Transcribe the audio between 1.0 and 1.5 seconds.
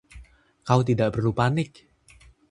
perlu